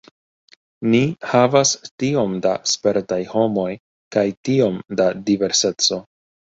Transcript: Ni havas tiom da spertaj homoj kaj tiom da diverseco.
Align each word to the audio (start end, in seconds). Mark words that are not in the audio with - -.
Ni 0.93 1.01
havas 1.33 1.73
tiom 2.05 2.35
da 2.47 2.55
spertaj 2.73 3.21
homoj 3.37 3.69
kaj 4.19 4.27
tiom 4.45 4.85
da 5.01 5.11
diverseco. 5.33 6.05